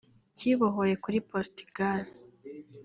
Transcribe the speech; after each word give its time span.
kibohoye 0.37 0.93
kuri 1.03 1.17
Portugal 1.31 2.05